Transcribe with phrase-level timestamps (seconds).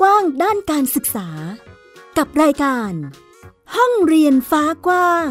[0.00, 1.28] กว้างด้านการศึกษา
[2.18, 2.92] กับรายการ
[3.76, 5.30] ห้องเรียนฟ้ากว้าง ส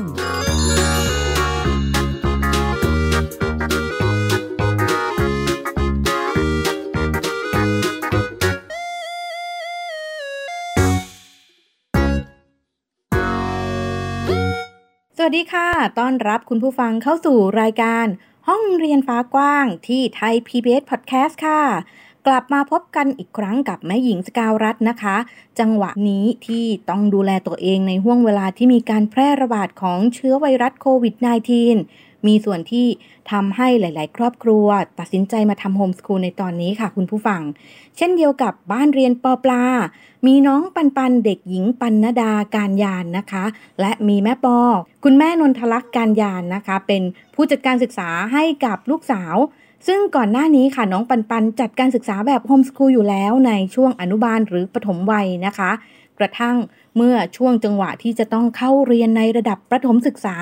[15.24, 18.06] วัสดีค่ะ ต้อนรับคุณผู้ฟังเข้าสู่รายการ
[18.48, 21.64] ห้องเรียนฟ้ากว้างที่ไทย PBS Podcast ค่ะ
[22.28, 25.16] กลับมาพบกันอีกครั้งกับแม่หญิงสกาวรัตน์นะคะ
[25.60, 31.16] จังหวะนี้ที่ต้องดูแลตัวเองในห่วงเวลาที่มีการแพร่ระบาดของเชื้อไวรัสโควิด
[31.70, 32.88] -19 มีส่วนที่
[33.32, 34.68] ทำให้หลาย ๆ ครอบครัว
[35.00, 37.42] ตัดสินใจมาทำโฮมสคูลในตอนนี้ค่ะคุณผู้ฟัง
[37.98, 39.64] เช่นเดียวกับบ้านเรียนปอปลา
[40.28, 43.46] มีน้องปันปันเด็กหญิงปันนดาการยานนะคะ
[43.82, 44.58] และมีแม่ปอ
[45.04, 47.04] คุณแม่นนทลักษ์การยานนะคะ เป็น
[47.36, 49.36] ผู้จัดการศึกษาให้กับลูกสาว
[49.88, 55.72] ซึ่งก่อนหน้านี้ค่ะน้องปันปันจัดการศึกษาแบบโฮมสคูลอยู่แล้วในช่วงอนุบาลหรือปฐมวัยนะคะ
[56.20, 56.56] กระทั่ง
[56.96, 60.38] เมื่อช่วงจังหวะที่จะต้องเข้าเรียนในระดับประถมศึกษา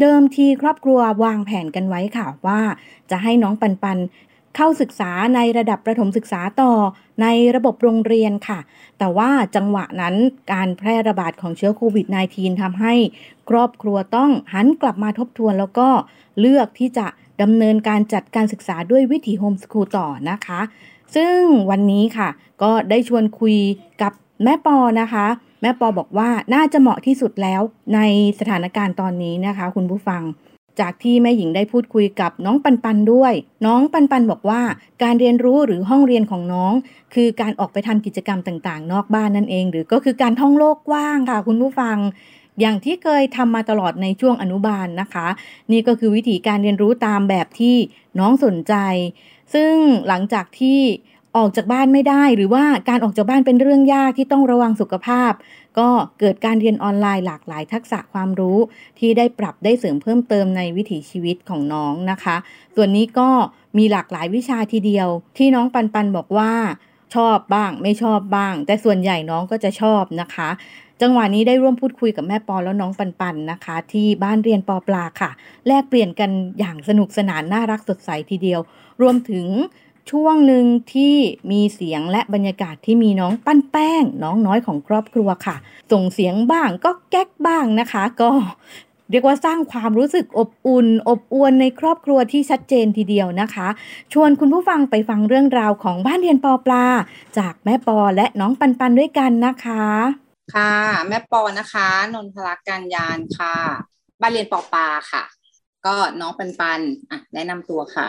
[0.00, 2.60] เดิมทีครอบครัววางแผนกันไว้ค่ะว่า
[3.10, 3.98] จะให้น้องปันปัน
[4.56, 6.72] เข้าศึกษาในระดับประถมศึกษาต่อ
[7.22, 8.58] ในระบบโรงเรียนค่ะ
[8.98, 10.14] แต่ว่าจังหวะนั้น
[10.52, 12.94] การแพร่ระบาดของเชื้อโควิด -19 ทำให้
[13.50, 15.88] ครอบครัวต้องหันกลับมาทบทวนแล้วก็
[16.40, 17.06] เลือกที่จะ
[17.42, 20.60] ดำเนินการจัดการศึกษาด้วยวิถีโฮมสคูลต่อนะคะ
[21.16, 21.38] ซึ่ง
[21.70, 22.28] วันนี้ค่ะ
[22.62, 23.56] ก็ได้ชวนคุย
[24.02, 24.12] กับ
[24.44, 25.26] แม่ปอนะคะ
[25.62, 27.60] แม่ปอบอกว่าน่าจะเหมาะที่สุดแล้ว
[27.94, 28.00] ใน
[28.40, 30.22] สถานการณ์ตอนนี้นะคะ คุณผู้ฟัง
[30.80, 33.32] จากที่แม่หญิงได้พูดคุยกับน้องปันปันด้วย
[33.66, 34.60] น้องปันปันบอกว่า
[35.02, 36.72] การเรียนรู้หรือห้องเรียนของน้อง
[37.14, 41.96] คือการออกไปทำกิจกรรมต่างๆ นอกบ้านนั่นเอง หรือก็คือการท่องโลกกว้างค่ะ คุณผู้ฟัง
[42.60, 45.26] อย่างที่เคยทำมาตลอดในช่วงอนุบาลนะคะ
[45.72, 47.76] นี่ก็คือวิธีการเรียนรู้ตามแบบที่
[48.18, 48.74] น้องสนใจ
[49.54, 49.74] ซึ่ง
[50.08, 50.80] หลังจากที่
[51.36, 55.32] ออกจากบ้านไม่ได้หรือว่าการออกจากบ้านเป็นเรื่องยากที่ต้องระวังสุขภาพ
[55.78, 55.88] ก็
[56.20, 58.58] เกิดการเรียนออนไลน์หลากหลายทักษะความรู้
[58.98, 62.36] ที่ได้ปรับได้เสริมเพิ่มเติมในวิถีชีวิตของน้องนะคะ
[62.74, 63.30] ส่วนนี้ก็
[63.78, 65.08] มีหลากหลายวิชาทีเดียว
[65.38, 66.52] ที่น้องปันปันบอกว่า
[67.14, 70.50] ชอบบ้าง ไม่ชอบบ้าง แต่ส่วนใหญ่น้องก็จะชอบนะคะ
[71.02, 75.30] จังหวะนี้ได้ร่วมพูดคุยกับแม่ปอแล้วน้องปันปันนะคะ ที่บ้านเรียนปอปลาค่ะ
[75.66, 78.60] แลกเปลี่ยนกันอย่างสนุกสนานน่ารักสดใสทีเดียว
[79.02, 79.46] รวมถึง
[80.10, 81.14] ช่วงหนึ่งที่
[81.50, 85.56] มีเสียงและบรรยากาศที่มีน้องปั้นแป้ง น้องน้อยของครอบครัวค่ะ
[85.92, 88.30] ส่งเสียงบ้างก็แก๊กบ้างนะคะ ก็
[89.10, 93.68] เรียกว่าสร้างความรู้สึกอบอุ่น อบอวลในครอบครัวที่ชัดเจนทีเดียวนะคะ
[94.12, 96.84] ชวนคุณผู้ฟังไปฟังเรื่องราวของบ้านเรียนปอปลา
[97.38, 99.84] จากแม่ปอและน้องปันปันด้วยกันนะคะ
[100.54, 100.72] ค่ะ
[101.08, 103.54] แม่ปอนะคะ นนทลักษ์การยานค่ะ
[104.20, 105.24] บ้านเรียนปอปลาค่ะ
[105.86, 106.80] ก็น้องปันปัน
[107.10, 108.08] อะแนะนำตัวค่ะ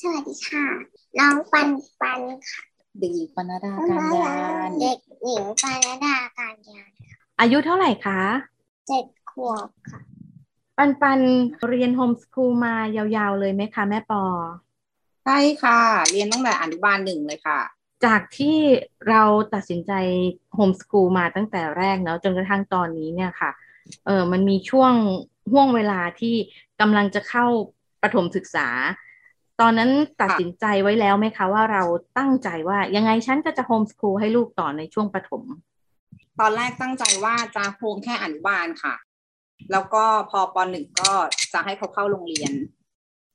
[0.00, 0.66] สวัสดีค่ะ
[1.18, 1.68] น้องปัน
[2.00, 2.62] ปันค่ะ
[2.98, 4.36] เด็กหญิงปนดาการยา
[4.66, 8.20] นเด็กหญิงปานดาการยานค่ะอายุเท่าไหร่คะ
[8.88, 10.00] เจ็ดขวบค่ะ
[10.76, 11.20] ปันปัน
[11.68, 14.24] เรียนโฮมสคูลมายาวๆเลยไหมคะแม่ปอ
[15.24, 15.80] ใช่ค่ะ
[16.10, 17.60] เรียนตั้งแต่อนุบาลหนึ่งเลยค่ะ
[18.04, 18.58] จากที่
[19.08, 19.22] เรา
[19.54, 19.92] ตัดสินใจ
[20.54, 23.50] โฮมสคูลมาตั้งแต่แรกเนาะจนกระทั่งตอนนี้เนี่ยค่ะ
[24.06, 24.92] เออมันมีช่วง
[25.52, 26.34] ห่วงเวลาที่
[26.80, 27.46] กำลังจะเข้า
[28.02, 28.68] ประถมศึกษา
[29.60, 29.90] ตอนนั้น
[30.20, 31.82] ตัดสินใจไว้แล้วไหมคะ ว่าเรา
[32.18, 35.42] ตั้งใจว่ายังไงฉันก็จะโฮมสคูลให้ลูกต่อในช่วงประถม
[36.40, 38.94] ตอนแรกตั้งใจว่าจะโฮมแค่อนุบาลค่ะ
[39.72, 41.12] แล้วก็พอปหนึ่งก็
[41.52, 42.52] จะให้เขาเข้าโรงเรียน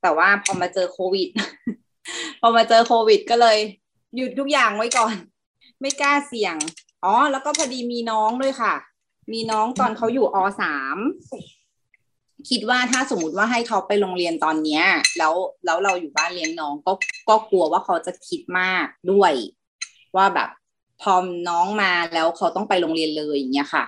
[0.02, 1.28] แต่ว่าพอมาเจอโควิด
[2.40, 3.58] พอมาเจอโควิด ก็เลย
[4.14, 5.14] หยุดทุกอย่างไว้ก่อน
[5.80, 6.56] ไม่กล้าเสี่ยง
[7.04, 8.74] อ๋อ แล้วก็พอดีมีน้องด้วยค่ะ
[9.32, 10.96] มีน้องตอนเขาอยู่อสาม
[12.50, 14.84] คิดว่าถ้าสมมติว่าให้เขาไปโรงเรียนตอนเนี้ย
[15.18, 15.34] แล้ว
[15.64, 16.92] แล้วเราอยู่บ้านเลี้ยงน้องก็
[17.28, 19.32] ก็กลัวว่าเขาจะคิดมากด้วย
[20.16, 20.48] ว่าแบบ
[21.02, 21.14] พอ
[21.48, 23.84] น้องมาแล้วเขาต้องไปโรงเรียนเลยอย่างเงี้ยค่ะ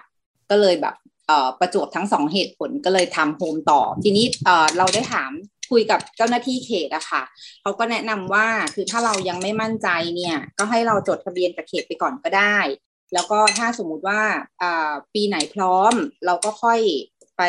[0.50, 0.94] ก็เลยแบบ
[1.26, 5.32] เอ่อประจวบทั้งสองเหตุผลก็เลยทำโฮมต่อ ทีนี้เอ่อเราได้ถาม
[5.70, 7.22] คุยกับเจ้าหน้าที่เขตอะค่ะ
[7.62, 12.58] เขาก็แนะนำว่าคือถ้าเรายังไม่มั่นใจเนี่ย ก็ให้เราจดทะเบียนกับเขตไปก่อนก็ได้
[13.14, 14.20] แล้วก็ถ้าสมมุติว่า
[15.14, 15.92] ปีไหนพร้อม
[16.26, 16.80] เราก็ค่อย
[17.38, 17.42] ไป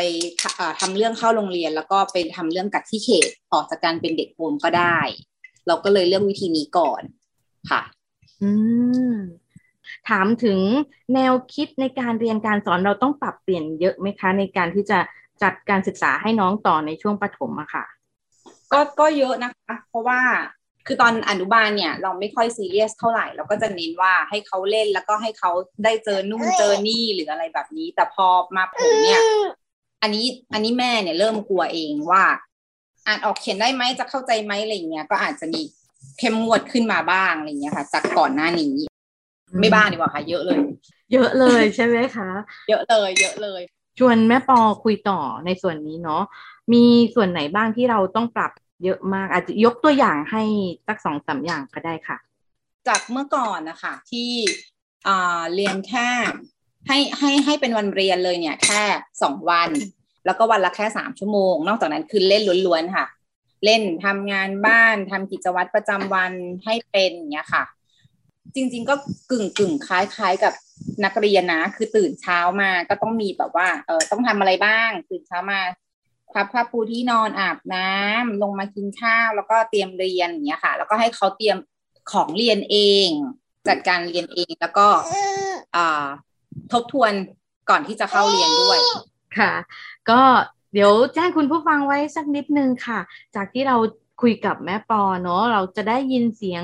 [0.59, 4.99] อ่าทำเรื่องเข้าโรงเรียน แล้วก็ไปทำเรื่องกับที่เขตออกจากการเป็นเด็กโฮมก็ได้
[5.67, 7.01] เราก็เลยเลือกวิธีนี้ก่อน
[7.69, 7.81] ค่ะ
[8.41, 8.51] อื
[9.11, 9.15] ม
[10.09, 10.59] ถามถึง
[11.13, 14.99] แนวคิดในการเรียนการสอนเราต้องปรับเปลี่ยนเยอะไหมคะ ในการที่จะ
[15.43, 17.85] จัดการศึกษาให้น้องต่อในช่วงประถมอะค่ะ
[18.73, 20.19] ก็ก็เยอะนะคะ เพราะว่า
[20.87, 25.51] คือตอนอนุบาลเนี่ย เราไม่ค่อยซีเรียสเท่าไหร่ เราก็จะเน้นว่าให้เขาเล่นแล้วก็ให้เขา
[25.83, 29.21] ได้เจอนู่นเจอนี่หรืออะไรแบบนี้ แต่พอมาผมเนี่ย
[30.01, 32.23] อันนี้อันนี้แม่เนี่ยเริ่มกลัวเองว่า
[33.07, 35.61] อ่านออกเขียนได้ไหมจะเข้าใจไหมอะไรเงี้ยก็อาจจะมี
[36.19, 38.73] เข้มงวดขึ้นมาบ้างอะไรเงี้ยค่ะ จากก่อนหน้านี้
[39.59, 40.59] ไม่บ้าดีกว่าค่ะ เยอะเลย
[41.13, 42.29] เยอะเลยใช่ไหมคะ
[42.69, 43.61] เยอะเลย เยอะเลย
[43.99, 46.23] ชวนแม่ปอคุยต่อในส่วนนี้เนาะ
[46.73, 46.83] มี
[47.15, 48.51] ส่วนไหนบ้างที่เราต้องปรับ
[48.83, 50.43] เยอะมาก อาจจะยกตัวอย่างให้
[50.87, 52.17] สักสองสามอย่างก็ได้ค่ะ
[52.87, 54.31] จากเมื่อก่อนนะคะที่
[55.07, 56.09] อ่าเรียนแค่
[56.87, 58.83] ให้ให้ให้เป็นวันเรียนเลยเนี่ย แค่
[59.21, 59.69] สองวัน
[60.25, 63.05] แล้วก็วันละแค่สามชั่วโมง นอกจากนั้นคือเล่นล้วนๆค่ะ
[63.65, 66.31] เล่นทำงานบ้านทำกิจวัตรประจำวัน
[66.65, 67.63] ให้เป็นเงี้ยค่ะ
[68.55, 68.95] จริง ๆ ก็
[69.31, 70.53] กึ่งกึ่งคล้าย ๆ กับ
[71.05, 75.59] นักเรียนนะ คือตื่นเช้ามาก็ต้องมีแบบว่า เออต้องทำอะไรบ้าง ตื่นเช้ามา
[76.33, 81.57] พับผ้าปูที่นอนอาบน้ำลงมากินข้าวแล้วก็เตรียมเรียนอย่างเงี้ยค่ะ แล้วก็ให้เขาเตรียม
[82.11, 82.77] ของเรียนเอ
[83.07, 83.09] ง
[83.67, 84.87] จัดการเรียนเองแล้วก็
[85.75, 86.07] อ่า
[86.71, 87.11] ทบทวน
[87.69, 88.79] ก่อนที่จะเข้าเรียนด้วย
[89.37, 89.53] ค่ะ
[90.09, 90.21] ก็
[90.73, 92.99] เดี๋ยวแจ้งคุณผู้ฟังไว้สักนิดนึงค่ะ
[93.35, 93.77] จากที่เรา
[94.21, 96.63] คุยกับแม่ปอเนาะเราจะได้ยินเสียง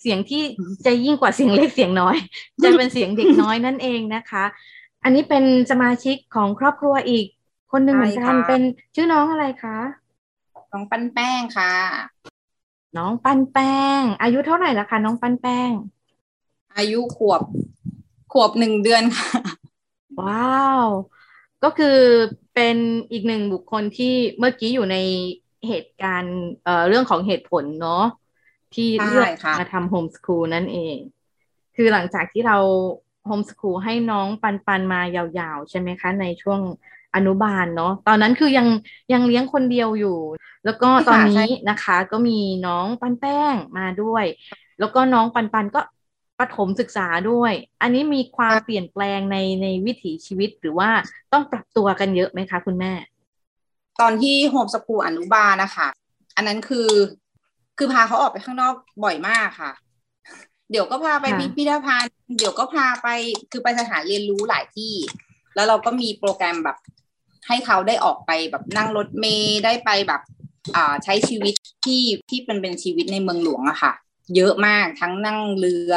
[0.00, 0.42] เสียงที่
[0.86, 2.16] จะยิ่งกว่าเสียงเล็กเสียงน้อย
[2.64, 4.44] จะเป็นเสียงเด็กน้อยนั่นเองนะคะ
[5.04, 7.26] อันนี้เป็นสมาชิกของครอบครัวอีก
[7.72, 8.62] คนหนึ่งเหมือนใช่กันค่ะเป็น
[8.94, 9.78] ชื่อน้องอะไรคะ
[10.72, 11.72] น้องปั้นแป้งค่ะ
[12.96, 15.70] น้องปันแป้ง อายุเท่าไหร่ละคะน้องปันแป้ง
[16.76, 17.42] อายุขวบ
[18.32, 19.30] ขวบหนึ่งเดือนค่ะ
[20.20, 20.86] ว้าว
[21.64, 21.98] ก็คือ
[22.54, 22.76] เป็น
[23.12, 24.96] อีกหนึ่งบุคคลที่เมื่อกี้อยู่ใน
[25.66, 28.04] เหตุการณ์เอ่อเรื่องของเหตุผลเนาะ
[28.74, 30.96] ที่ใช่เลือกค่ะมาทำโฮมส o ูลนั่นเอง
[31.76, 32.58] คือหลังจากที่เรา
[33.26, 36.60] โฮมส o ูลให้น้องปันปันมายาวๆ ใช่ไหมคะ ในช่วง
[37.14, 38.68] อนุบาลเนาะตอนนั้นคือยัง
[39.12, 40.18] ยังเลี้ยงคนเดียวอยู่
[40.64, 44.24] แล้วก็ตอนนี้นะคะ ก็มีน้องปันแป้งมาด้วย
[44.78, 45.80] แล้วก็น้องปันปันก็
[46.38, 50.90] ประถมศึกษาด้วย อันนี้มีความเปลี่ยนแปลงในในวิถีชีวิตหรือว่า
[51.32, 52.92] ต้องปรับตัวกันเยอะไหมคะ คุณแม่
[54.00, 55.88] ตอนที่โฮมสกูลอนุบาลนะคะ
[56.36, 56.88] อันนั้นคือ
[57.78, 59.72] คือพาเขาออกไปข้างนอกบ่อยมากค่ะ
[60.70, 63.08] เดี๋ยวก็พาไปค่ะพิพิธภัณฑ์ เดี๋ยวก็พาไป
[63.50, 64.94] คือไปสถานเรียนรู้หลายที่
[65.54, 66.76] แล้วเราก็มีโปรแกรมแบบ
[67.48, 70.22] ให้เขาได้ออกไปแบบนั่งรถเมล์ได้ไปแบบ
[70.76, 71.54] อ่าใช้ชีวิต
[71.86, 73.92] ที่ที่เป็นเป็นชีวิตในเมืองหลวงอะค่ะ
[74.36, 75.94] เยอะมากทั้งนั่งเรือ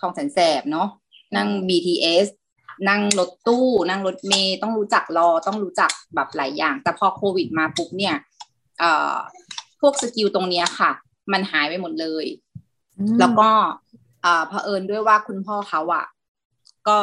[0.00, 0.88] คลองแสนแสบเนาะ
[1.36, 2.26] นั่ง BTS
[2.88, 8.14] นั่งรถตู้ นั่งรถเมล์ต้องรู้จักรอต้องรู้จักแบบหลายอย่าง แต่พอโควิดมาปุ๊บเนี่ย
[8.78, 9.14] เอ่อ
[9.80, 10.90] พวกสกิลตรงเนี้ยค่ะ
[11.32, 12.26] มันหายไปหมดเลย
[12.98, 13.50] อืมแล้วก็
[14.24, 16.06] อ่าเผอิญด้วยว่าคุณพ่อเขาอะ
[16.88, 16.98] ก็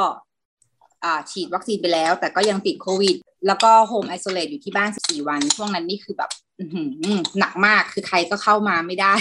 [1.04, 3.16] อ่าฉีดวัคซีนไปแล้ว แต่ก็ยังติดโควิด
[3.48, 6.82] แล้วก็ home isolate อยู่ที่บ้าน14วัน ช่วงนั้นนี่คือแบบอื้อหื
[7.18, 9.16] อหนักมากคือใครก็เข้ามาไม่ได้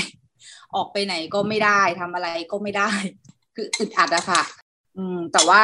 [0.75, 2.90] ออกไปไหนก็ไม่ได้ทำอะไรก็ไม่ได้
[3.55, 4.43] คืออึดอัดอะค่ะ
[4.96, 5.62] อืม แต่ว่า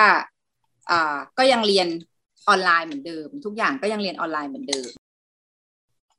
[0.91, 1.89] อ่าก็ยังเรียน
[2.49, 4.89] ออนไลน์เหมือนเดิม ทุกอย่างก็ยังเรียนออนไลน์เหมือนเดิม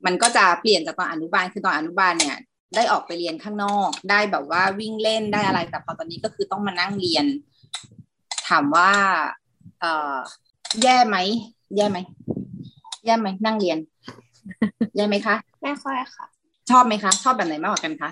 [0.06, 2.36] มันก็จะเปลี่ยนจากตอนอนุบาลคือตอนอนุบาลเนี่ย
[2.74, 7.26] ได้ออกไปเรียนข้างนอก ได้แบบว่าวิ่งเล่นได้อะไรแต่พอตอนนี้ก็คือต้องมานั่งเรียน
[8.48, 8.90] ถามว่า
[9.80, 10.16] เอ่อ
[10.82, 11.16] แย่ไหม
[11.76, 11.98] แย่ไหม
[13.04, 13.78] แย่ไหมนั่งเรียน
[14.96, 16.26] แย่ไหมคะไม่ค่อยค่ะ
[16.70, 18.10] ชอบไหมคะ ชอบแบบไหนมากกว่ากันคะ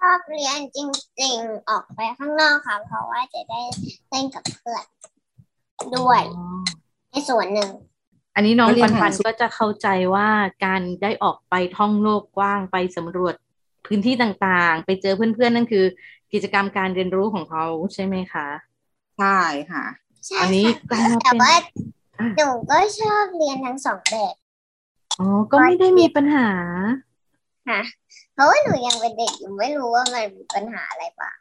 [0.00, 0.78] ชอบเรียนจ
[1.20, 3.60] ริง ๆ ออกไปข้างนอกค่ะ เพราะว่าจะได้
[4.10, 4.84] เล่นกับเพื่อน
[5.96, 6.62] ด้วยอ๋อ
[7.10, 7.70] ในส่วนหนึ่ง
[8.34, 10.28] อันนี้น้องก็เรียปันนผ่าปันนก็จะเข้าใจว่า
[10.64, 13.34] การได้ออกไปท่องโลกกว้างไปสำรวจ
[13.86, 15.84] พื้นที่ต่างๆ ไปเจอเพื่อนๆ นั่นคือ
[16.32, 17.64] กิจกรรมการเรียนรู้ของเขา
[17.94, 18.46] ใช่ไหมคะ
[19.18, 19.38] ใช่
[19.72, 19.84] ค่ะ
[20.26, 21.54] ใช่อันนี้ค่ะกลายมาแต่เป็นว่า
[22.20, 24.34] อะหนูก็ชอบเรียนทั้งสองแบบ
[25.20, 26.48] อ๋อก็ไม่ได้มีปัญหา
[27.68, 27.80] ค่ะ
[28.34, 31.36] เพราะว่าหนูยังเป็นเด็กอยู่ไม่รู้ว่ามันมีปัญหาอะไรบ้าง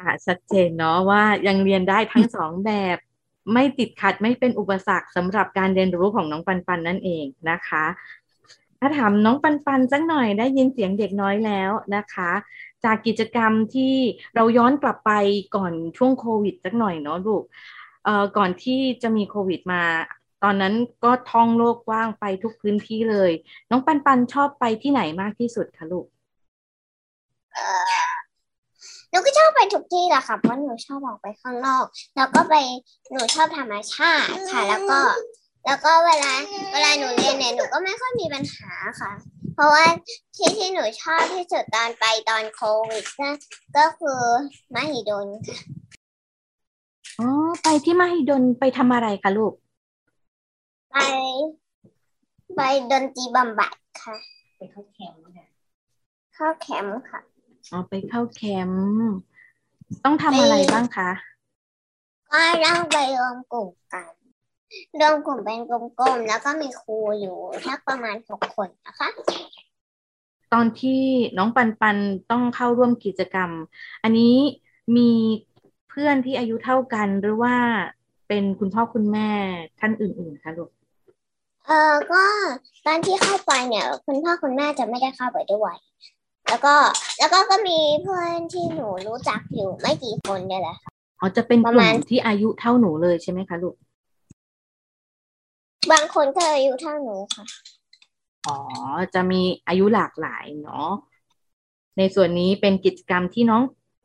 [0.00, 2.98] อ่าชัดเจนเนาะว่ายังเรียนได้ทั้งสองแบบ
[3.52, 7.84] ไม่ติดขัดไม่เป็นอุปสรรคสำหรับการเรียนรู้ของน้องปันปันนั่นเองนะคะ
[8.80, 12.30] ถ้าถามน้องปันปันสักหน่อยได้ยินเสียงเด็กน้อยแล้วนะคะ
[12.84, 13.94] จากกิจกรรมที่
[14.34, 15.12] เราย้อนกลับไป
[15.56, 17.42] ก่อนช่วงโควิดสักหน่อยเนาะลูก
[18.04, 19.82] เอ่อก่อนที่จะมีโควิดมา
[20.42, 23.32] ตอนนั้นก็ท่องโลกกว้างไปทุกพื้นที่เลย
[23.70, 26.06] น้องปันปันชอบไปที่ไหนมากที่สุดคะลูก
[27.54, 27.58] เอ
[28.06, 28.08] อ
[29.10, 31.84] หนูก็ชอบไปทุกที่แหละค่ะเพราะหนูชอบออกไปข้างนอก
[32.16, 32.54] แล้วก็ไป
[33.10, 34.98] หนูชอบธรรมชาติค่ะ แล้วก็
[35.68, 36.32] แล้วก็เวลา
[36.72, 39.12] เวลาหนูเรียนเนี่ยหนูก็ไม่ค่อยมีปัญหาค่ะ
[39.54, 39.84] เพราะว่า
[40.36, 43.34] ที่ที่หนูชอบที่สุดตอนไปตอนโควิดนะ
[43.76, 44.20] ก็คือ
[44.74, 45.58] มหิดลค่ะ
[47.18, 47.28] อ๋อ
[47.62, 49.52] ไปที่มหิดลไปทำอะไรคะลูก
[50.92, 50.98] ไป
[52.56, 52.60] ไป
[52.90, 54.16] ดนตรีบำบัดค่ะ
[54.56, 55.48] ไปเข้าแคมป์เนี่ย
[56.34, 57.20] เข้าแคมป์ค่ะ
[57.70, 58.86] อ๋อไปเข้าแคมป์
[60.04, 61.10] ต้องทำอะไรบ้างคะ
[62.30, 64.17] ก็ต้องไปรวมกลุ่มกัน
[65.00, 65.60] รวมกลุ่มเป็น
[65.98, 69.08] กลมๆ แล้วก็มีครูอยู่ทักประมาณหกคนนะคะ
[70.52, 71.02] ตอนที่
[71.38, 71.96] น้องปันปัน
[72.30, 73.50] ต้องเข้าร่วมกิจกรรม
[74.02, 74.36] อันนี้
[74.96, 75.10] มี
[75.90, 77.56] เพื่อนที่อายุเท่ากันหรือว่า
[78.28, 79.30] เป็นคุณพ่อคุณแม่
[79.80, 80.70] ท่านอื่นๆคะลูก
[81.66, 82.22] เออก็
[82.86, 85.74] ตอนที่เข้าไปเนี่ย คุณพ่อคุณแม่จะไม่ได้เข้าไปด้วย
[86.48, 86.74] แล้วก็
[87.18, 93.74] แล้วก็ก็มีเพื่อนที่หนูรู้จักอยู่ไม่กี่คนเนี่ยแหละค่ะอ๋อจะเป็นกประลุ่มาณมที่อายุเท่าหนูเลยใช่ไหมคะลูก
[95.92, 97.44] บางคนก็อายุเท่าหนูค่ะ
[98.46, 98.56] อ๋อ
[99.14, 100.90] จะมีอายุหลากหลายเนาะ
[101.98, 103.62] ในส่วนนี้เป็นกิจกรรมที่น้อง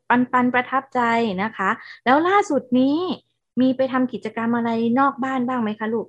[0.08, 1.00] ปันปันประทับใจ
[1.42, 1.70] นะคะ
[2.04, 2.98] แล้วล่าสุดนี้
[3.60, 6.06] มีไปทำกิจกรรมอะไรนอกบ้านบ้างไหมคะลูก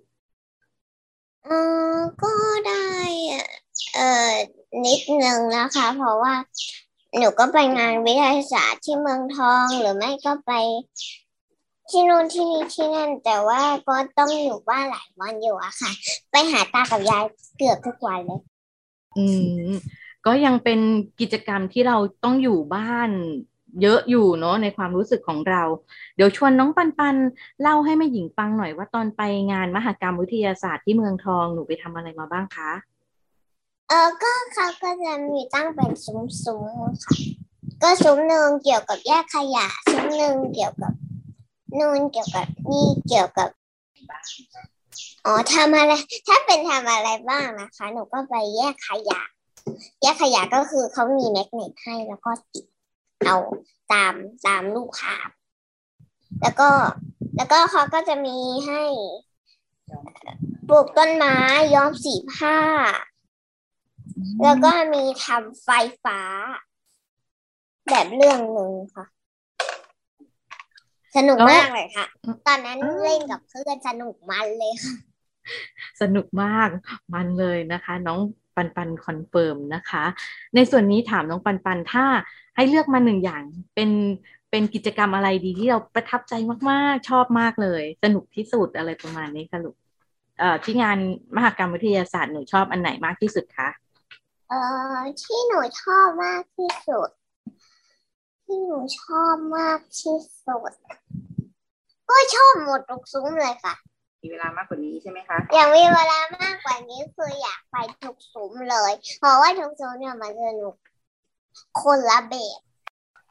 [1.44, 1.50] เอ
[1.96, 2.34] อก็
[2.68, 2.88] ได้
[3.94, 4.32] เอ่อ
[4.86, 6.34] นิดนึงนะคะ เพราะว่า
[7.18, 10.52] หนูก็ไปงานวิทยาศาสตร์ที่เมืองทองหรือไม่ก็ไป
[11.90, 15.92] ที่นู่นที่นี่ที่นั่น แต่ว่าก็ต้องอยู่บ้านหลายวันอยู่อะค่ะ
[16.32, 17.24] ไปหาตากับยาย
[17.58, 18.42] เกือบทุกวันเลย
[19.18, 19.26] อื
[19.68, 19.72] ม
[20.26, 20.80] ก็ยังเป็น
[21.20, 23.10] กิจกรรมที่เราต้องอยู่บ้าน
[23.82, 25.64] เยอะอยู่เนาะในความรู้สึกของเรา
[26.16, 27.16] เดี๋ยวชวนน้องปันปัน
[27.62, 32.72] เล่าให้แม่หญิงฟังหน่อยว่าตอนไปงานมหกรรมวิทยาศาสตร์ที่เมืองทองหนูไปทำอะไรมาบ้างคะ
[33.90, 37.16] เออก็เขาก็จะมีตั้งเป็นซุ้มๆค่ะ
[37.84, 40.94] ก็ซุ้มหนึ่งเกี่ยวกับแยกขยะ ซุ้มหนึ่งเกี่ยวกับ
[41.80, 43.50] นู่นเกี่ยวกับนี่เกี่ยวกับ
[45.26, 45.94] อ๋อทำอะไร
[46.28, 49.22] ถ้าเป็นทำอะไรบ้างนะคะ หนูก็ไปแยกขยะ
[50.02, 52.66] แยกขยะก็คือเขามีแมกเนตให้แล้วก็ติด
[53.26, 53.36] เอา
[53.92, 54.14] ตาม
[54.48, 55.16] ตามลูกค้า
[56.42, 56.70] แล้วก็
[57.36, 58.82] แล้วก็เขาก็จะมีให้
[60.68, 61.38] ปลูกต้นไม้
[61.74, 62.58] ย้อมสีผ้า
[64.44, 65.70] แล้วก็มีทำไฟ
[66.04, 66.20] ฟ้า
[67.90, 69.06] แบบเรื่องหนึ่งค่ะ
[71.18, 72.06] สนุกมากเลยค่ะ
[72.48, 74.96] ตอนนั้นเล่นกับเพื่อนสนุกมันเลยค่ะ
[76.02, 76.70] สนุกมาก
[77.14, 78.20] มันเลยนะคะ น้อง
[78.56, 80.04] ปันปัน confirm นะคะ
[80.56, 82.06] ในส่วนนี้ถามน้องปันปันถ้า
[82.56, 83.44] ให้เลือกมาหนึ่งอย่าง
[83.76, 83.90] เป็น
[84.52, 86.34] เป็นกิจกรรมอะไรดีที่เราประทับใจ
[86.70, 89.76] มากๆ ชอบมากเลย สนุกที่สุดอะไรประมาณนี้ค่ะลูก
[90.40, 90.98] เอ่อที่งาน
[91.36, 93.70] มหกรรมวิทยาศาสตร์หนูชอบอันไหนมากที่สุดคะ
[94.50, 94.60] เอ่
[94.96, 97.10] อที่หนูชอบมากที่สุด
[98.46, 100.72] ที่หนูชอบมากที่สุด
[102.10, 103.74] ก็ชอบหมดทุกซุ้มเลยค่ะ
[104.22, 110.76] มีเวลามากกว่านี้ใช่ไหมคะอย่างมีเวลามากกว่านี้คืออยากไปทุกซุ้มเลย เพราะว่าทุกซุ้มเนี่ยมันสนุก
[111.82, 112.60] คนละแบบ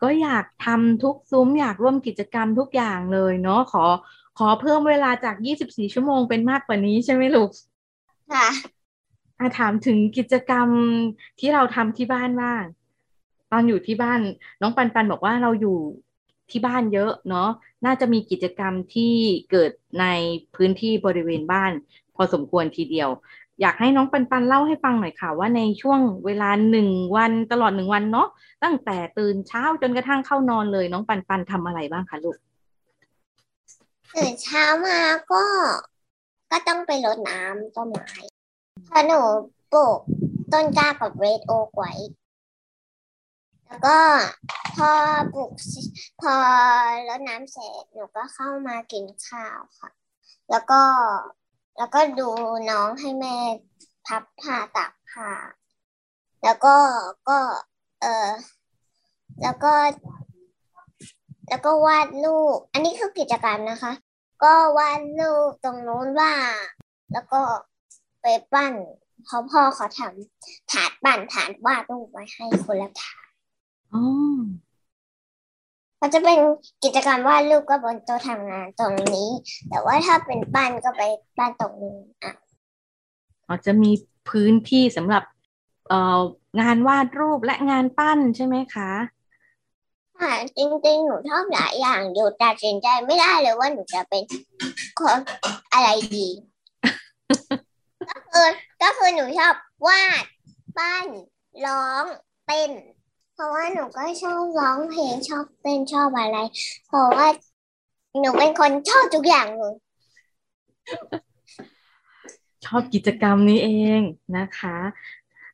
[0.02, 3.84] ก็อยากทำทุกซุ้มอยากร่วมกิจกรรมทุกอย่างเลยเนาะขอ
[4.38, 7.50] ขอเพิ่มเวลาจาก 24 ชั่วโมงเป็นมากกว่านี้ใช่ไหมลูก
[8.32, 8.48] ค่ะ
[9.38, 10.68] อาถามถึงกิจกรรม
[11.40, 12.62] ที่เราทำที่บ้านบ้าง
[13.54, 14.20] ตอนอยู่ที่บ้าน
[14.60, 15.78] น้องปันปันบอกว่าเราอยู่
[16.50, 17.48] ที่บ้านเยอะเนาะ
[17.84, 19.14] น่าจะมีกิจกรรมที่
[19.50, 19.70] เกิด
[20.00, 20.06] ใน
[20.56, 21.72] พื้นที่บริเวณบ้าน
[22.16, 23.08] พอสมควรทีเดียว
[23.60, 28.28] อยากให้น้องปันปันเล่าให้ฟังหน่อยค่ะ ว่าในช่วงเวลาหนึ่งวันตลอดหนึ่งวันเนาะ
[28.64, 32.36] ตั้งแต่ตื่นเช้าจนกระทั่งเข้านอนเลย น้องปันปันทำอะไรบ้างคะลูก
[34.16, 34.98] ตื่นเช้ามา
[35.32, 35.44] ก็
[36.50, 38.12] ก็ต้องไปรดน้ำต้นไม้
[38.90, 39.20] พอหนู
[39.72, 39.98] ปลูก
[40.52, 41.92] ต้นกล้ากับเรดโอกไว้
[43.66, 43.98] แล้วก็
[44.76, 44.90] พอ
[45.34, 45.50] ปลูก
[46.20, 46.34] พอ
[47.08, 49.90] รดน้ำเสร็จหนูก็เข้ามากินข้าวค่ะ
[50.50, 50.82] แล้วก็
[51.78, 52.28] แล้วก็ดู
[52.70, 53.36] น้องให้แม่
[54.06, 55.30] พับผ้าตากผ้า
[56.44, 56.76] แล้วก็
[57.28, 57.38] ก็
[58.00, 58.30] เออ
[59.42, 59.72] แล้วก็
[61.48, 63.92] แล้วก็วาดรูปอันนี้คือกิจกรรมนะคะ
[64.44, 66.32] ก็วาดรูปตรงนู้นว่า
[67.12, 67.40] แล้วก็
[68.22, 68.74] ไปปั้น
[69.24, 73.23] เพราะพ่อเขาทำถาดปั้นถาดวาดรูปไว้ให้คนละถาด
[73.94, 74.04] อ๋อ
[76.00, 76.38] ก็จะเป็น
[76.84, 79.28] กิจกรรมวาดรูปก็บนโต๊ะทำงานตรงนี้
[79.68, 81.02] แต่ว่าถ้าเป็นปั้นก็ไป
[81.38, 82.32] ปั้นตรงนู้นอะ
[83.46, 83.90] อ๋อจะมี
[84.28, 85.22] พื้นที่สำหรับ
[85.88, 86.20] เอ่อ
[86.60, 88.90] งานวาดรูปและงานปั้นใช่ไหมคะ
[90.20, 94.22] ค่ะจริงๆ หนูชอบหลายอย่างอยู่ตัดสินใจไม่ได้เลยว่าหนูจะเป็น
[94.98, 95.18] คน
[95.72, 96.28] อะไรดี
[98.10, 98.48] ก็คือ
[98.82, 99.54] ก็คือหนูชอบ
[99.86, 100.24] วาด
[100.78, 101.06] ปั้น
[101.66, 102.04] ร้อง
[102.46, 102.70] เต้น
[103.34, 106.38] เพราะว่าหนูก็ชอบร้องเพลงชอบเต้นชอบอะไร
[106.86, 107.26] เพราะว่า
[108.20, 109.74] หนูเป็นคนชอบทุกอย่างเลย
[112.64, 114.00] ชอบกิจกรรมนี้เอง
[114.38, 114.76] นะคะ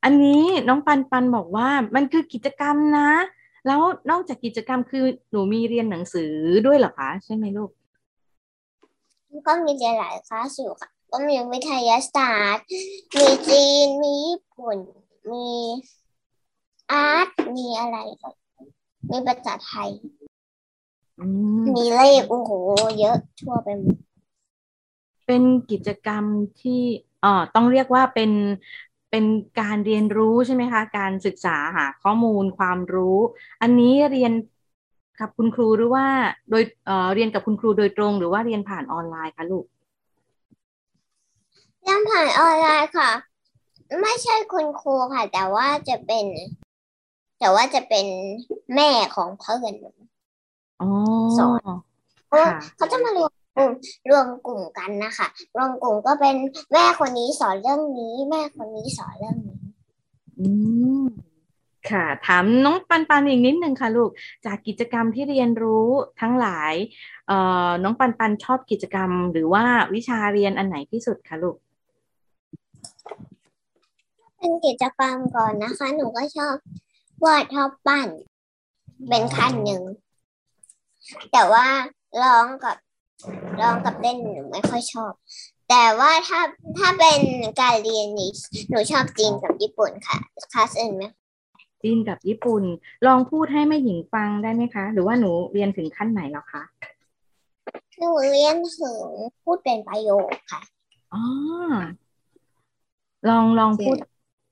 [0.05, 3.11] อันนี้น้องปันปันบอกว่ามันคือกิจกรรมนะ
[3.67, 6.33] แล้วนอกจากกิจกรรมคือหนูมีเรียนหนังสือ
[6.67, 7.71] ด้วยเหรอคะใช่ไหมลูก
[9.47, 12.65] ก็มีเรียนหลายคลาสอยู่ค่ะ ก็มีวิทยาศาสตร์
[13.17, 14.79] มีจีน มีญี่ปุ่น
[15.31, 15.49] มี
[16.91, 18.29] อาร์ตมีอะไรก็
[19.11, 19.91] มีภาษาไทย
[21.21, 21.27] อื
[21.61, 22.53] มมีเลขโอ้โห
[23.01, 23.97] เยอะทั่วไปหมด
[25.27, 26.25] เป็นกิจกรรม
[26.61, 26.83] ที่
[27.23, 28.31] เอ่อต้องเรียกว่าเป็น
[29.11, 29.25] เป็น
[29.61, 33.19] การเรียนรู้ใช่ไหมคะ การศึกษาหาข้อมูลความรู้
[33.63, 34.33] อันนี้เรียน
[35.21, 36.07] กับคุณครูหรือว่า
[36.51, 39.65] โดยเอ่อเรียนกับคุณครูโดยตรง หรือว่าเรียนผ่านออนไลน์คะลูก
[41.83, 43.11] เรียนผ่านออนไลน์ค่ะ
[44.03, 46.27] ไม่ใช่คุณครูค่ะ แต่ว่าจะเป็น
[47.41, 48.07] แต่ว่าจะเป็น
[48.75, 49.91] แม่ของเพื่อนหนู
[50.81, 50.91] อ๋อ
[51.39, 51.61] สอน
[52.33, 53.73] ค่ะเขาจะมารวมกลุ่ม
[54.11, 56.35] รวมกลุ่มกันนะคะรวมกลุ่มก็เป็น
[56.73, 59.59] แม่คนนี้สอนเรื่องนี้ แม่คนนี้สอนเรื่องนี้
[60.39, 60.49] อื
[61.03, 61.05] ม
[61.91, 64.11] ค่ะ ถามน้องปันปันอีกนิดนึงค่ะลูก
[64.47, 65.87] จากกิจกรรมที่เรียนรู้
[66.21, 66.73] ทั้งหลาย
[67.27, 71.57] เอ่อ น้องปันปันชอบกิจกรรม หรือว่าวิชาเรียนอันไหนที่สุดคะลูก
[74.39, 76.57] เป็นกิจกรรมก่อนนะคะ หนูก็ชอบ
[77.25, 78.09] วาดชอบปั้น
[79.09, 79.83] เป็นขั้นหนึ่ง
[81.33, 81.67] แต่ว่า
[82.23, 82.77] ร้องกับ
[83.61, 85.13] ร้องกับเล่นหนูไม่ค่อยชอบ
[85.71, 86.41] แต่ว่าถ้า
[86.79, 87.19] ถ้าเป็น
[87.61, 88.31] การเรียนนี้
[88.71, 90.19] หนูชอบจีนกับญี่ปุ่นค่ะ
[90.53, 91.05] คลาสอื่นไหม
[91.83, 92.63] จีนกับญี่ปุ่น
[93.07, 96.63] ลองพูดให้แม่หญิงฟังได้ไหมคะ หรือว่าหนูเรียนถึงขั้นไหนแล้วคะ
[97.99, 99.05] หนูเรียนถึง
[99.43, 100.61] พูดเป็นประโยคค่ะ
[101.15, 101.23] อ๋อ
[103.29, 103.97] ลองลองพูด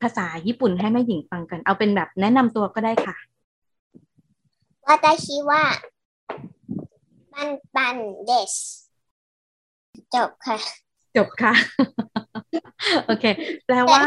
[0.03, 3.17] ภาษาญี่ปุ่นให้แม่หญิงฟังกัน เอาเป็นแบบแนะนำตัวก็ได้ค่ะ
[4.87, 5.63] วาตาชิว่า
[7.33, 8.55] ปันปันเดส
[10.15, 10.59] จบค่ะ
[11.17, 11.53] จบค่ะ
[13.07, 13.25] โอเค
[13.67, 14.05] แปลว่า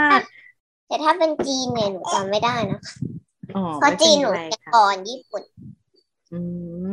[0.87, 2.79] แต่ถ้าเป็นจีนเนี่ยหนูจำไม่ได้นะ
[3.55, 5.43] อ๋อเพราะไม่จีเป็นนหนูไรจะค่ะก่อนญี่ปุ่น
[6.31, 6.39] อื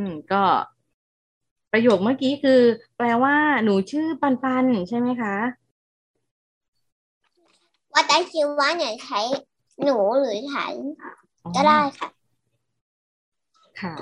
[0.06, 0.42] ม ก็
[1.72, 2.60] ประโยคเมื่อกี้คือ
[2.96, 5.34] แปลว่า หนูชื่อปันปันใช่ไหมคะ
[7.98, 9.20] วาตาชิว่าเนี่ยใช้
[9.82, 10.74] หนูหรือฉัน
[11.44, 12.08] อ๋อก็ได้ค่ะ
[13.80, 13.94] ค่ะ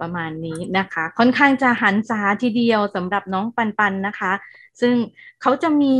[0.00, 4.32] ประมาณนี้นะคะ ค่อนข้างจะหันษาทีเดียวสำหรับน้องปันปันนะคะ
[4.80, 4.94] ซึ่ง
[5.42, 5.98] เขาจะมี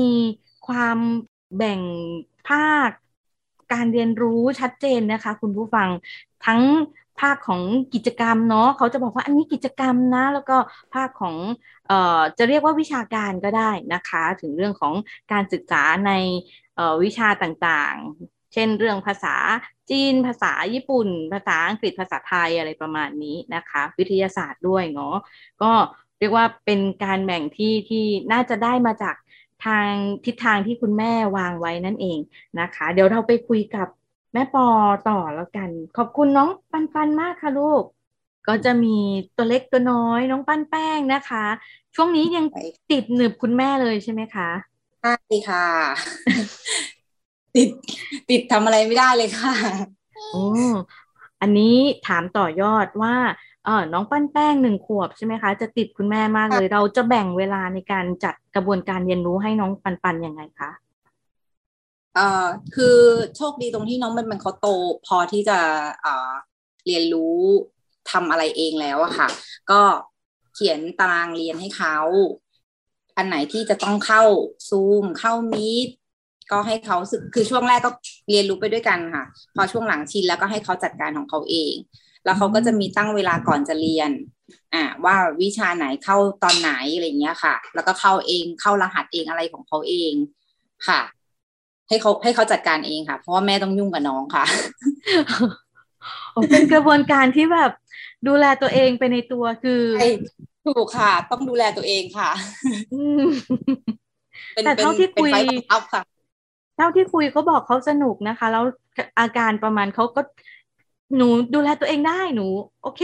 [0.69, 0.99] ความ
[1.57, 1.81] แบ่ง
[2.49, 2.91] ภาค
[3.73, 5.89] การเรียนรู้ชัดเจนนะคะ คุณผู้ฟัง
[6.47, 6.61] ทั้ง
[7.21, 7.63] ภาคของ
[7.95, 10.57] กิจกรรมเนาะเขาจะบอกว่าอันนี้กิจกรรมนะ แล้วก็
[10.95, 11.37] ภาคของ
[11.89, 14.95] เอ่อจะเรียกว่าวิชาการก็ได้นะคะ ถึงเรื่องของ
[15.33, 16.62] การศึกษาในเอ่อ
[17.03, 19.37] วิชาต่างๆ เช่นเรื่องภาษา
[19.91, 25.17] จีน ภาษาญี่ปุ่น ภาษาอังกฤษภาษาไทยอะไรประมาณนี้นะคะ วิทยาศาสตร์ด้วยเนาะ
[25.63, 25.73] ก็
[26.19, 29.17] เรียกว่าเป็นการแบ่งที่ที่น่าจะได้มาจาก
[29.65, 29.89] ทาง
[30.25, 32.19] ทิศทางที่คุณแม่วางไว้นั่นเอง
[32.61, 33.89] นะคะ เดี๋ยวเราไปคุยกับ
[34.33, 34.67] แม่ปอ
[35.09, 37.83] ต่อแล้วกัน ขอบคุณน้องปันปันมากค่ะลูก
[38.49, 38.97] ก็จะมี
[39.37, 41.45] ตัวเล็กตัวน้อยน้องปั้นแป้งนะคะ
[41.95, 42.57] ช่วงนี้ยังไป
[42.91, 44.49] ติดหนึบคุณแม่เลยใช่ไหมคะ
[45.03, 45.15] ใช่
[45.49, 45.67] ค่ะ
[47.57, 47.69] ติด
[48.31, 49.55] ติดทำอะไรไม่ได้เลยค่ะ
[50.33, 50.45] โอ้
[51.41, 53.15] อันนี้ถามต่อยอดว่า
[53.65, 60.71] เออน้องปั้นแป้งหนึ่งขวบใช่ไหมคะ จะติดคุณแม่มากเลย เราจะแบ่งเวลาในการจัดกระบวนการเรียนรู้ให้น้องปันปันยังไงคะ
[62.15, 62.99] เอ่อคือ
[63.37, 64.69] โชคดีตรงที่น้องมันมันเขาโต
[65.07, 65.59] พอที่จะ
[66.03, 66.33] เอ่อ
[66.87, 67.39] เรียนรู้
[68.11, 69.29] ทำอะไรเองแล้วอะค่ะ
[69.71, 69.81] ก็
[70.55, 71.97] เขียนตารางเรียนให้เขา
[73.17, 74.23] อันไหนที่จะต้องเข้า
[74.69, 75.89] ซูมเข้ามีด
[76.51, 77.91] ก็ให้เขาสึกคือช่วงแรกก็
[78.31, 79.25] เรียนรู้ไปด้วยกันค่ะ
[79.57, 81.75] พอช่วงหลังชินแล้วก็ให้เขาจัดการของเขาเอง
[82.25, 84.11] แล้วเขาก็จะมีตั้งเวลาก่อนจะเรียน
[84.75, 90.13] อ่าว่าวิชาไหนเข้าตอนไหนอะไรเงี้ยค่ะ แล้วก็เข้าเองเข้ารหัสเองอะไรของเขาเอง
[90.89, 91.01] ค่ะ
[91.89, 94.45] ให้เขาให้เขาจัดการเองค่ะ เพราะว่าแม่ต้องยุ่งกับน้องค่ะ
[96.33, 97.73] โอ้เป็นกระบวนการที่แบบ
[98.27, 100.09] ดูแลตัวเองไปในตัวคือใช่
[100.67, 102.31] ถูกค่ะ ต้องดูแลตัวเองค่ะ
[102.93, 103.23] อืม
[104.55, 106.03] เป็นแต่เท่าที่เป็นคุยไฟบังคับค่ะ
[106.77, 108.65] เท่าที่คุยเขาบอกเขาสนุกนะคะ แล้ว
[109.21, 110.21] อาการประมาณเขาก็
[111.17, 112.47] หนูดูแลตัวเองได้หนู
[112.83, 113.03] โอเค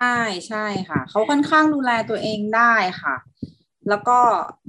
[0.00, 3.14] ใช่ใช่ค่ะ เขาค่อนข้างดูแลตัวเองได้ค่ะ
[3.88, 4.18] แล้วก็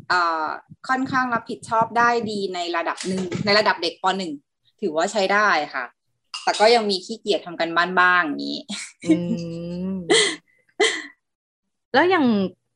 [0.10, 0.48] เอ่อ
[0.90, 4.32] ค่อนข้างรับผิดชอบได้ดีในระดับหนึ่งในระดับเด็กปหนึ่ง
[4.82, 5.86] ถือว่าใช้ได้ค่ะ
[6.44, 8.60] แต่ก็ยังมีขี้เกียจทำกันบ้านบ้างอย่างนี้
[9.06, 9.14] อื
[9.94, 9.96] ม
[11.94, 12.26] แล้วอย่าง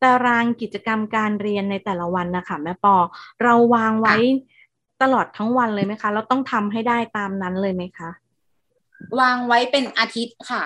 [0.03, 2.95] ตารางกิจกรรมการเรียนในแต่ละวันนะคะแม่ปอ
[3.43, 4.15] เราวางไว้
[5.01, 8.09] ตลอดทั้งวันเลยไหมคะ เราต้องทำให้ได้ตามนั้นเลยไหมคะ
[9.19, 10.63] วางไว้เป็นอาทิตย์ค่ะ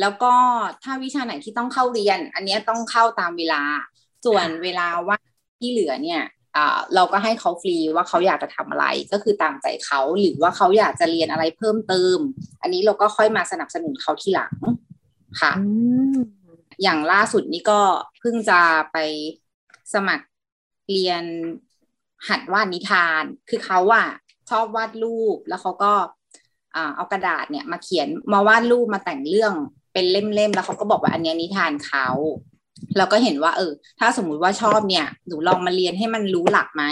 [0.00, 0.34] แล้วก็
[0.82, 3.62] ถ้าวิชาไหนที่ต้องเข้าเรียน อันเนี้ยต้องเข้าตามเวลา
[4.24, 5.24] ส่วนเวลาว่าง
[5.60, 6.22] ที่เหลือเนี่ย
[6.56, 12.18] อ่าเราก็ให้เขาฟรีว่าเขาอยากจะทำอะไรก็คือตามใจเขาหรือว่าเขาอยากจะเรียนอะไรเพิ่มเติม
[12.62, 14.54] อันนี้เราก็ค่อยมาสนับสนุนเขาทีหลัง
[15.40, 15.52] ค่ะ
[16.82, 17.80] อย่างล่าสุดนี้ก็
[18.20, 18.60] เพิ่งจะ
[18.92, 18.96] ไป
[19.94, 20.26] สมัคร
[20.90, 21.24] เรียน
[22.28, 24.08] หัดวาดนิทาน คือเขาอะ
[24.50, 25.92] ชอบวาดรูปแล้วเขาก็
[26.96, 29.54] เอากระดาษเนี่ยมาเขียนมาวาดรูปมาแต่งเรื่อง
[29.92, 32.08] เป็นเล่มๆแล้วเขาก็บอกว่าอันนี้นิทานเขา
[32.96, 36.84] เราก็เห็นว่าเออ ถ้าสมมุติว่าชอบเนี่ยหนูลองมาเรียนให้มันรู้หลักไหม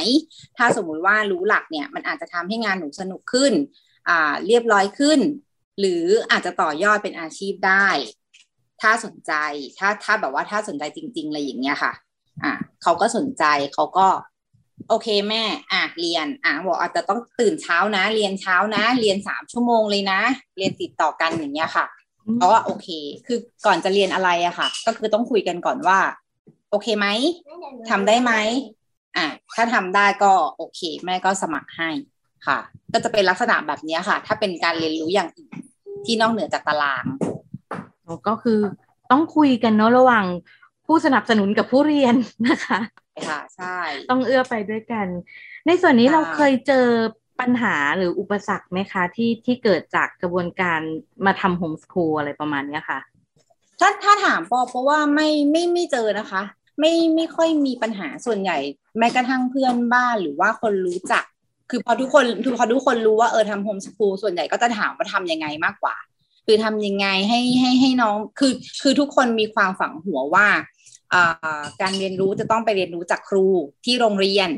[0.56, 3.52] ถ้าสมมุติว่ารู้หลักเนี่ย มันอาจจะทำให้งานหนูสนุกขึ้น
[4.08, 5.20] อ่า เรียบร้อยขึ้น
[5.80, 7.88] หรืออาจจะต่อยอดเป็นอาชีพได้
[8.80, 9.32] ถ้าสนใจ
[9.78, 11.92] ถ้าถ้าแบบว่าถ้าสนใจจริงๆอะไรอย่างเงี้ยค่ะ
[12.44, 14.06] อะเขาก็สนใจเขาก็
[14.88, 20.20] โอเคแม่อะเรียน อะบอกอาจจะต้องตื่นเช้านะ เรียนเช้านะ เรียนสามชั่วโมงเลยนะ
[20.56, 21.86] เรียนติดต่อกันอย่างเงี้ยค่ะ
[22.36, 22.88] เพราะว่าโอเค
[23.26, 25.98] คือก่อนจะเรียนอะไรอะค่ะ ก็คือต้องคุยกันก่อนว่า
[26.70, 27.06] โอเคไหม
[27.90, 28.32] ทำได้ไหม
[29.16, 31.90] อะถ้าทำได้ก็โอเค แม่ก็สมัครให้
[32.46, 32.58] ค่ะ
[32.92, 35.56] ก็จะเป็นลักษณะแบบนี้ค่ะ ถ้าเป็นการเรียนรู้อย่างอื่น
[36.04, 37.04] ที่นอกเหนือจากตาราง
[38.28, 38.58] ก็คือ
[39.10, 40.26] ต้องคุยกันเนาะระหว่าง
[40.86, 42.14] ผู้สนับสนุนกับผู้เรียน
[42.48, 42.80] นะคะ
[43.28, 43.78] ค่ะใช่
[44.10, 45.06] ต้องเอื้อไปด้วยกัน
[45.66, 46.86] ในส่วนนี้เราเคยเจอ
[47.40, 50.80] ปัญหาหรืออุปสรรคไหมคะ ที่ที่เกิดจากกระบวนการ
[51.26, 52.98] มาทำโฮมสคูลอะไรประมาณนี้ค่ะ
[53.80, 56.42] ถ้าถ้าถามปอเพราะว่าไม่ไม่ไม่เจอนะคะ
[56.80, 58.58] ไม่ไม่ค่อยมีปัญหาส่วนใหญ่
[58.98, 61.24] แม้กระทั่งเพื่อนบ้านหรือว่าคนรู้จัก
[61.70, 65.96] คือพอทุกคนคือพอทุกคนรู้ว่าเออทำโฮมสคูลส่วนใหญ่ก็จะถามว่าทำยังไงมากกว่า
[66.50, 70.46] คือทำยังไงให้ให้ให้น้องคือคือทุกคนมีความฝังหัวว่า
[71.80, 73.46] การเรียนรู้จะต้องไปเรียนรู้จากครู
[73.84, 74.50] ที่โรงเรียน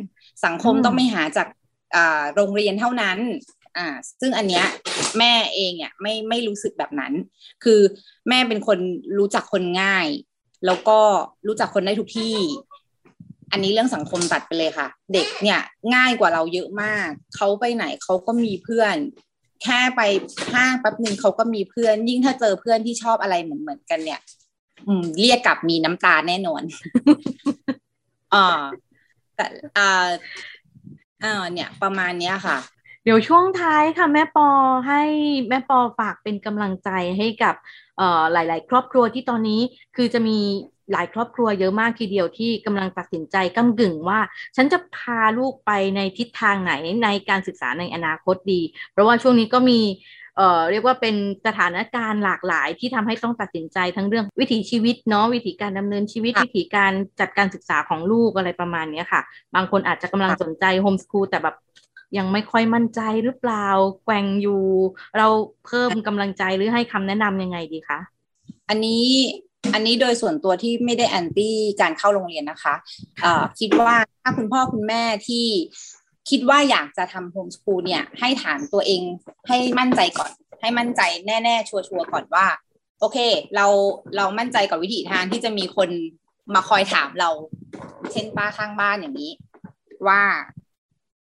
[0.44, 1.48] สังคมต้องไม่หาจาก
[2.34, 3.18] โรงเรียนเท่านั้น
[3.76, 3.86] อ่า
[4.20, 4.66] ซึ่งอันเนี้ย
[5.18, 7.12] แม่เองอะไม่ไม่รู้สึกแบบนั้น
[7.64, 7.80] คือ
[8.28, 8.78] แม่เป็นคน
[9.18, 10.06] รู้จักคนง่าย
[10.66, 10.98] แล้วก็
[11.46, 12.36] รู้จักคนได้ทุกที่
[13.52, 15.60] อันนี้เรื่องสังคมตัดไปเลยค่ะ เด็กเนี่ย
[15.94, 18.96] ง่ายกว่าเราเยอะมาก เขาไปไหนเขาก็มีเพื่อน
[19.62, 20.00] แค่ไป
[20.54, 24.20] ห้างแป๊บหนึ่งเขาก็มีเพื่อน ยิ่งถ้าเจอเพื่อนที่ชอบอะไรเหมือนเหมือนกันเนี่ย
[24.86, 26.62] อืม เรียกกลับมีน้ำตาแน่นอน
[28.34, 28.62] อ่า
[29.36, 29.46] แต่
[29.78, 30.08] อ่า
[31.24, 32.58] อ่าเนี่ย ประมาณเนี้ยค่ะ
[33.04, 34.48] เดี๋ยวช่วงท้ายค่ะ แม่ปอ
[34.88, 35.02] ให้
[35.48, 37.54] แม่ปอฝากเป็นกำลังใจให้กับ
[37.96, 39.60] เอ่อหลาย ๆ ครอบครัวที่ตอนนี้
[39.96, 40.38] คือจะมี
[40.92, 44.20] หลายครอบครัวเยอะมากทีเดียวที่กำลังตัดสินใจกำกึ่งว่า
[44.56, 46.72] ฉันจะพาลูกไปในทิศทางไหน
[47.04, 48.60] ในการศึกษาในอนาคตดี
[48.92, 49.80] เพราะว่าช่วงนี้ก็มี
[50.36, 59.20] เอ่อเรียกว่าเป็นสถานการณ์หลากหลายที่ทำให้ต้องตัดสินใจทั้งเรื่องวิถีชีวิตเนาะวิธีการดำเนินชีวิต วิธีการจัดการศึกษาของลูกอะไรประมาณนี้ค่ะ
[59.54, 61.56] บางคนอาจจะกำลังสนใจ homeschool แต่แบบ
[62.18, 63.66] ยังไม่ค่อยมั่นใจหรือเปล่า
[64.04, 64.62] แกว่งอยู่
[65.18, 65.26] เรา
[65.66, 67.98] เพิ่มกำลังใจหรือให้คำแนะนำยังไงดีคะ
[68.68, 69.04] อันนี้
[69.74, 75.46] อันนี้โดยส่วนตัวที่ไม่ได้ anti การเข้าโรงเรียนนะคะคิดว่าถ้าคุณพ่อคุณแม่ที่
[76.30, 79.02] คิดว่าอยากจะทำ homeschool เนี่ย ให้ถามตัวเอง
[79.48, 82.46] ให้มั่นใจก่อน ให้มั่นใจแน่ๆ ชัวร์ๆก่อนว่า
[83.00, 83.18] โอเค
[83.56, 83.66] เรา
[84.16, 85.88] เรามั่นใจกับวิธีทางที่จะมีคน
[86.54, 87.30] มาคอยถามเรา
[88.12, 89.32] เช่นป้าข้างบ้านอย่างนี้
[90.08, 90.22] ว่า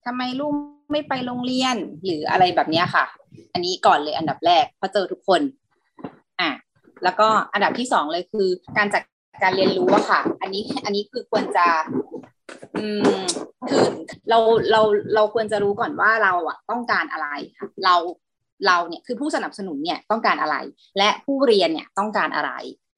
[0.05, 0.53] ทำไมลูก
[0.91, 3.05] ไม่ไปโรงเรียนหรืออะไรแบบนี้ค่ะ
[3.53, 5.41] อันนี้ก่อนเลยอันดับแรกพอเจอทุกคน
[6.39, 6.49] อะ
[7.03, 9.03] แล้วก็อันดับที่สองเลยคือ การจัด
[9.43, 11.67] การเรียนรู้อะค่ะ อันนี้อันนี้คือควรจะ
[12.77, 12.85] อื
[13.21, 13.23] ม
[13.69, 13.85] คือ
[14.29, 14.39] เรา
[14.71, 14.81] เรา
[15.15, 17.95] เราควรจะรู้ก่อนว่าเราอะต้องการอะไรค่ะเรา
[18.67, 20.55] เราเนี่ยคือผู้สนับสนุนเนี่ยต้องการอะไร
[20.97, 22.51] และผู้เรียนเนี่ยต้องการอะไร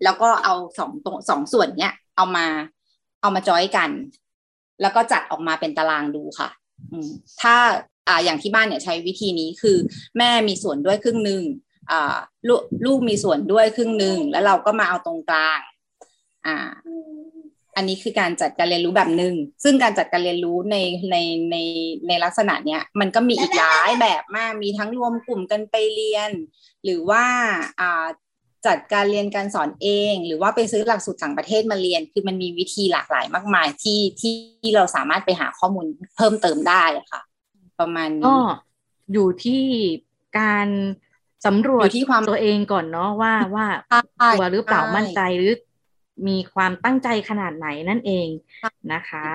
[0.03, 2.45] แล้วก็เอาสองตรงสองส่วนเนี่ยเอามา
[3.21, 3.89] เอามาจอยกัน
[4.81, 6.49] แล้วก็จัดออกมาเป็นตารางดูค่ะ
[6.91, 7.09] อืม
[7.41, 7.55] ถ้า
[8.07, 9.77] อ่าอย่างที่บ้านเนี่ยใช้วิธีนี้คือ
[10.17, 11.41] แม่มีส่วนด้วยครึ่งหนึ่ง
[12.47, 15.59] ลูกลูกมีส่วนด้วยครึ่งหนึ่งแล้วเราก็มาเอาตรงกลาง
[16.45, 16.57] อ่า
[17.75, 20.77] อันนี้คือการจัดการเรียนรู้แบบหนึ่งซึ่งการจัดการเรียนรู้ใน
[21.11, 21.15] ใน
[21.51, 21.55] ใน
[22.07, 26.31] ในลักษณะเนี้ยมันก็มีอีกหลายแบบมากมีทั้งรวมกลุ่มกันไปเรียน
[26.83, 27.25] หรือว่า
[27.79, 28.05] อ่า
[28.67, 35.85] จัดการเรียนการสอนเอง หรือว่าไปซื้อหลักสูตรต่างประเทศมาเรียน คือมันมีวิธีหลากหลายมากมายที่ที่เราสามารถไปหาข้อมูล
[36.17, 37.21] เพิ่มเติมได้ค่ะ
[37.79, 38.35] ประมาณนี้ก็
[39.13, 39.63] อยู่ที่
[40.39, 40.67] การ
[41.45, 43.67] สำรวจที่ความตัวเองก่อนเนาะว่าว่า
[44.33, 45.53] ตัวหรือเปล่ามั่นใจหรือ
[46.27, 48.27] มีความตั้งใจขนาดไหนนั่นเอง
[48.93, 49.25] นะคะ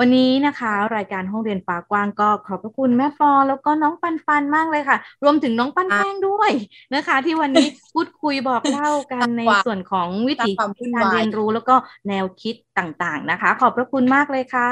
[0.00, 6.50] วันนี้นะคะ รายการห้องเรียนฟ้ากว้างก็ขอบพระคุณแม่ฟอแล้วก็น้องปันปันมากเลยค่ะ รวมถึงน้องปันแป้งด้วย
[6.94, 10.50] นะคะ ที่วันนี้พูดคุยบอกเล่ากันในส่วนของวิธี
[10.94, 11.74] การเรียนรู้แล้วก็
[12.08, 14.70] แนวคิดต่างๆนะคะ ขอบพระคุณมากเลยค่ะ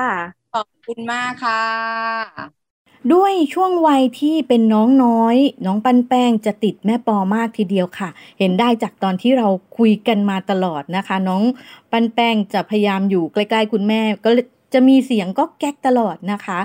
[0.54, 2.65] ขอบคุณมากค่ะ
[3.14, 11.42] ด้วยช่วงวัยที่เป็นน้องน้อย น้องปันแป้งจะติดแม่ปอมากทีเดียวค่ะ เห็นได้จากตอนที่เราคุยกันมาตลอดนะคะ น้อง
[11.92, 14.30] ปันแป้งจะพยายามอยู่ใกล้ๆคุณแม่ ก็
[14.74, 16.58] จะมีเสียงก็แก๊กตลอดนะคะ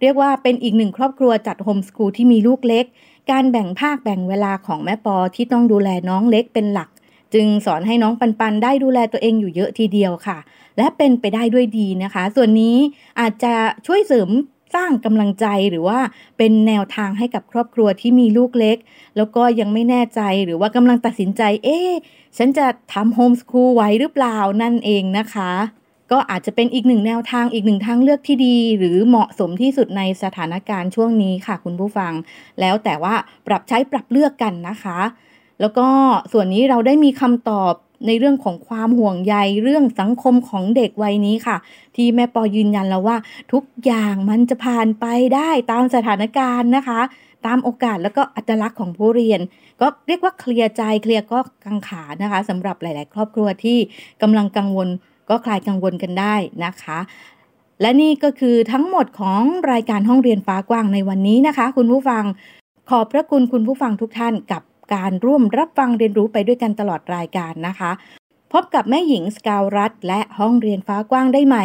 [0.00, 2.84] เรียกว่าเป็นอีกหนึ่งครอบครัวจัดโฮมสกูลที่มีลูกเล็ก
[3.30, 6.88] การแบ่งภาคแบ่งเวลาของแม่ปอที่ต้องดูแลน้องเล็กเป็นหลัก
[7.34, 10.38] จึงสอนให้น้องปันปันได้ดูแลตัวเองอยู่เยอะทีเดียวค่ะ
[10.78, 12.76] และเป็นไปได้ด้วยดีนะคะ ส่วนนี้
[13.20, 13.54] อาจจะ
[13.86, 14.30] ช่วยเสริม
[14.74, 15.98] สร้างกำลังใจหรือว่า
[16.38, 18.76] เป็นแนวทางให้กับครอบครัวที่มีลูกเล็ก
[19.16, 21.78] แล้วก็ยังไม่แน่ใจหรือว่ากำลังตัดสินใจ เอ๊
[22.36, 25.52] ฉันจะทำโฮมสคูลไหวหรือเปล่านั่นเองนะคะ
[26.12, 32.12] ก็อาจจะเป็นอีกหนึ่งแนวทางอีกหนึ่งทางเลือกที่ดี หรือเหมาะสมที่สุดในสถานการณ์ช่วงนี้ค่ะ คุณผู้ฟัง
[32.60, 33.14] แล้วแต่ว่า
[33.46, 34.98] ปรับใช้ปรับเลือกกันนะคะ
[35.60, 35.88] แล้วก็
[36.32, 37.72] ส่วนนี้เราได้มีคำตอบ
[38.06, 41.56] ในเรื่องของความห่วงใยเรื่องสังคมของเด็กวัยนี้ค่ะ
[41.96, 43.16] ที่แม่ปอยืนยันแล้วว่า
[43.52, 47.00] ทุกอย่างมันจะผ่านไปได้ตามสถานการณ์นะคะ
[47.46, 49.40] ตามโอกาสแล้วก็อัตลักษณ์ของผู้เรียน
[49.80, 53.78] ก็เรียกว่าเคลียร์ใจเคลียร์ก็กังขานะคะสำหรับหลาย ๆ ครอบครัวที่
[54.22, 54.88] กำลังกังวล
[55.30, 56.98] ก็คลายกังวลกันได้นะคะ
[57.80, 62.24] และนี่ก็คือทั้งหมดของรายการห้องเรียนฟ้ากว้างในวันนี้นะคะ คุณผู้ฟัง
[62.90, 67.90] ขอบพระคุณคุณผู้ฟังทุกท่านกับ การร่วมรับฟังเรียนรู้ไปด้วยกันตลอดรายการนะคะ
[68.52, 71.64] พบกับแม่หญิงสกาวรัฐ และห้องเรียนฟ้ากว้างได้ใหม่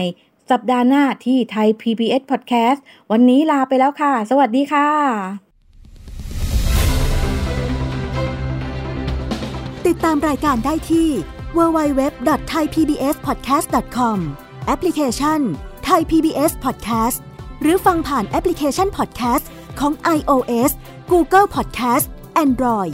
[0.51, 2.79] สัปดาห์หน้าที่ไทย PBS Podcast
[3.11, 4.89] วันนี้ลาไปแล้วค่ะ สวัสดีค่ะ
[9.87, 11.09] ติดตามรายการได้ที่
[11.57, 14.17] www.thaipbspodcast.com
[14.67, 15.39] แอปพลิเคชัน
[15.87, 17.17] Thai PBS Podcast
[17.61, 19.45] หรือฟังผ่านแอปพลิเคชัน Podcast
[19.79, 20.71] ของ iOS
[21.11, 22.05] Google Podcast
[22.43, 22.93] Android